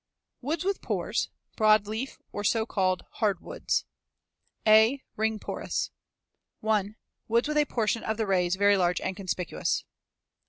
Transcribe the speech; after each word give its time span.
II. 0.41 0.47
WOODS 0.47 0.63
WITH 0.65 0.81
PORES 0.81 1.29
BROADLEAF, 1.57 2.17
OR 2.31 2.43
SO 2.43 2.65
CALLED 2.65 3.05
"HARDWOODS" 3.19 3.85
A. 4.65 5.03
Ring 5.15 5.37
porous. 5.37 5.91
1. 6.61 6.95
Woods 7.27 7.47
with 7.47 7.57
a 7.57 7.65
portion 7.65 8.03
of 8.03 8.17
the 8.17 8.25
rays 8.25 8.55
very 8.55 8.77
large 8.77 8.99
and 8.99 9.15
conspicuous. 9.15 9.83